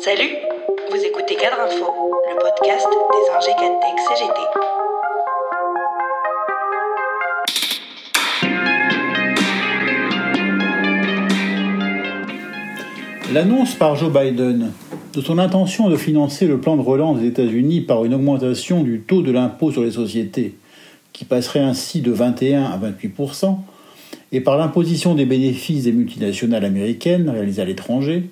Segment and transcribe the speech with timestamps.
[0.00, 0.34] Salut,
[0.90, 1.86] vous écoutez Cadre Info,
[2.28, 3.52] le podcast des ingé
[4.08, 4.40] CGT.
[13.32, 14.72] L'annonce par Joe Biden
[15.14, 19.00] de son intention de financer le plan de relance des États-Unis par une augmentation du
[19.00, 20.56] taux de l'impôt sur les sociétés,
[21.12, 23.56] qui passerait ainsi de 21 à 28%
[24.32, 28.28] et par l'imposition des bénéfices des multinationales américaines réalisées à l'étranger,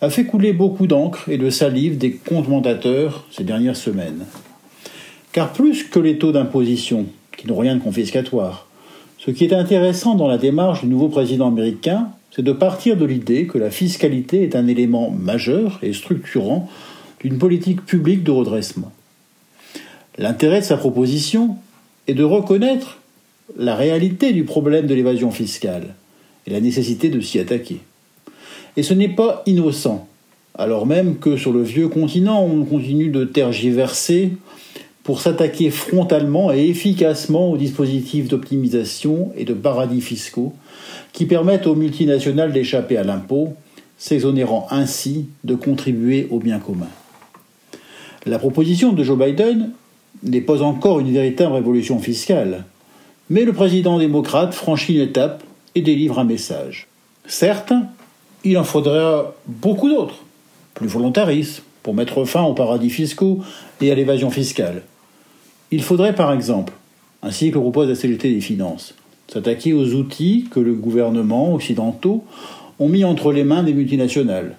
[0.00, 4.24] a fait couler beaucoup d'encre et de salive des comptes mandateurs ces dernières semaines.
[5.32, 7.06] Car plus que les taux d'imposition,
[7.36, 8.68] qui n'ont rien de confiscatoire,
[9.18, 13.04] ce qui est intéressant dans la démarche du nouveau président américain, c'est de partir de
[13.04, 16.68] l'idée que la fiscalité est un élément majeur et structurant
[17.20, 18.92] d'une politique publique de redressement.
[20.18, 21.56] L'intérêt de sa proposition
[22.06, 22.98] est de reconnaître
[23.56, 25.94] la réalité du problème de l'évasion fiscale
[26.46, 27.80] et la nécessité de s'y attaquer.
[28.78, 30.06] Et ce n'est pas innocent,
[30.56, 34.34] alors même que sur le vieux continent on continue de tergiverser
[35.02, 40.54] pour s'attaquer frontalement et efficacement aux dispositifs d'optimisation et de paradis fiscaux
[41.12, 43.54] qui permettent aux multinationales d'échapper à l'impôt,
[43.96, 46.86] s'exonérant ainsi de contribuer au bien commun.
[48.26, 49.70] La proposition de Joe Biden
[50.22, 52.64] n'est pas encore une véritable révolution fiscale,
[53.28, 55.42] mais le président démocrate franchit une étape
[55.74, 56.86] et délivre un message.
[57.26, 57.72] Certes,
[58.44, 60.24] il en faudra beaucoup d'autres,
[60.74, 63.40] plus volontaristes, pour mettre fin aux paradis fiscaux
[63.80, 64.82] et à l'évasion fiscale.
[65.70, 66.72] Il faudrait par exemple,
[67.22, 68.94] ainsi que le propose la CGT des finances,
[69.32, 72.24] s'attaquer aux outils que le gouvernement occidentaux
[72.78, 74.56] ont mis entre les mains des multinationales.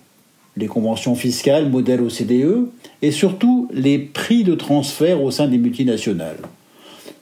[0.58, 2.68] Les conventions fiscales modèle OCDE
[3.02, 6.40] et surtout les prix de transfert au sein des multinationales.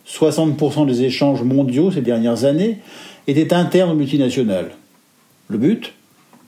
[0.07, 2.79] 60% des échanges mondiaux ces dernières années
[3.27, 4.71] étaient internes aux multinationales.
[5.49, 5.93] Le but?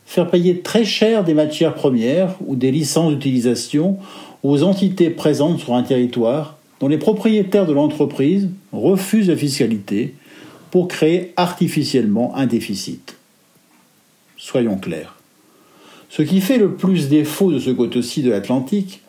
[0.10, 4.00] Faire payer très cher des matières premières ou des licences d'utilisation
[4.42, 10.16] aux entités présentes sur un territoire dont les propriétaires de l'entreprise refusent la fiscalité
[10.72, 13.18] pour créer artificiellement un déficit.
[14.36, 15.16] Soyons clairs.
[16.10, 19.04] Ce qui fait le plus défaut de ce côté-ci de l'Atlantique,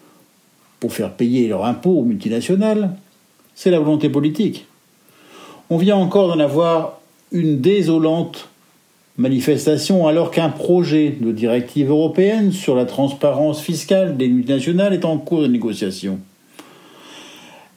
[0.80, 2.94] pour faire payer leurs impôts aux multinationales,
[3.54, 4.66] c'est la volonté politique.
[5.70, 7.00] On vient encore d'en avoir
[7.32, 8.50] une désolante
[9.20, 15.18] manifestation alors qu'un projet de directive européenne sur la transparence fiscale des multinationales est en
[15.18, 16.18] cours de négociation.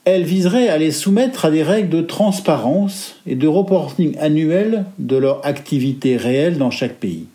[0.06, 5.18] Elle viserait à les soumettre à des règles de transparence et de reporting annuel de
[5.18, 7.28] leur activité réelle dans chaque pays.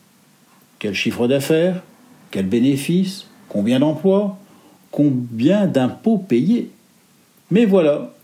[0.79, 1.83] Quel chiffre d'affaires
[2.31, 4.39] Quels bénéfices Combien d'emplois
[4.91, 6.71] Combien d'impôts payés
[7.51, 8.15] Mais voilà,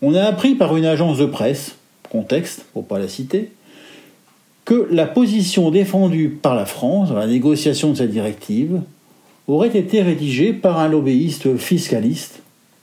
[0.00, 1.76] on a appris par une agence de presse,
[2.08, 3.50] contexte pour pas la citer,
[4.66, 8.82] que la position défendue par la France dans la négociation de cette directive
[9.48, 12.42] aurait été rédigée par un lobbyiste fiscaliste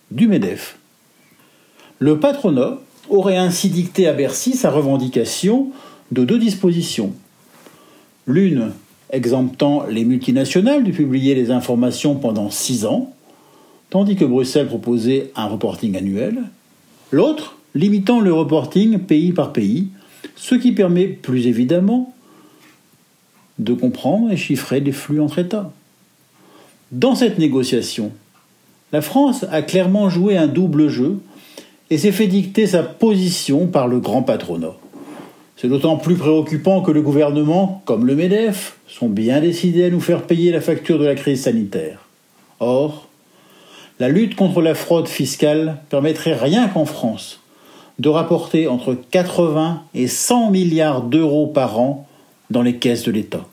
[0.10, 0.78] du MEDEF.
[2.00, 2.80] Le patronat
[3.10, 5.68] aurait ainsi dicté à Bercy sa revendication
[6.12, 7.14] de deux dispositions.
[8.26, 8.72] L'une
[9.12, 13.14] exemptant les multinationales de publier les informations pendant six ans,
[13.92, 16.44] tandis que Bruxelles proposait un reporting annuel,
[17.14, 19.90] L'autre, limitant le reporting pays par pays,
[20.36, 22.14] ce qui permet plus évidemment
[23.60, 25.72] de comprendre et chiffrer les flux entre États.
[26.92, 28.12] Dans cette négociation,
[28.92, 31.20] la France a clairement joué un double jeu
[31.90, 34.76] et s'est fait dicter sa position par le grand patronat.
[35.56, 40.00] C'est d'autant plus préoccupant que le gouvernement, comme le MEDEF, sont bien décidés à nous
[40.00, 42.08] faire payer la facture de la crise sanitaire.
[42.60, 43.08] Or,
[44.00, 47.40] la lutte contre la fraude fiscale permettrait rien qu'en France
[48.00, 52.08] de rapporter entre 80 et 100 milliards d'euros par an
[52.50, 53.46] dans les caisses de l'État.